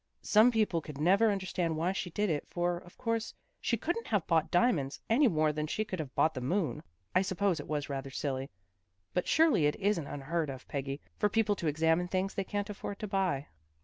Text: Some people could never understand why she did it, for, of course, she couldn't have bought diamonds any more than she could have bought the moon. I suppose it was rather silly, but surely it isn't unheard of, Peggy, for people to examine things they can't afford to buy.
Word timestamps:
Some 0.23 0.49
people 0.49 0.81
could 0.81 0.97
never 0.97 1.29
understand 1.29 1.77
why 1.77 1.91
she 1.91 2.09
did 2.09 2.31
it, 2.31 2.47
for, 2.49 2.77
of 2.79 2.97
course, 2.97 3.35
she 3.59 3.77
couldn't 3.77 4.07
have 4.07 4.25
bought 4.25 4.49
diamonds 4.49 4.99
any 5.11 5.27
more 5.27 5.53
than 5.53 5.67
she 5.67 5.85
could 5.85 5.99
have 5.99 6.15
bought 6.15 6.33
the 6.33 6.41
moon. 6.41 6.81
I 7.13 7.21
suppose 7.21 7.59
it 7.59 7.67
was 7.67 7.87
rather 7.87 8.09
silly, 8.09 8.49
but 9.13 9.27
surely 9.27 9.67
it 9.67 9.75
isn't 9.75 10.07
unheard 10.07 10.49
of, 10.49 10.67
Peggy, 10.67 11.01
for 11.19 11.29
people 11.29 11.55
to 11.55 11.67
examine 11.67 12.07
things 12.07 12.33
they 12.33 12.43
can't 12.43 12.71
afford 12.71 12.97
to 12.97 13.07
buy. 13.07 13.45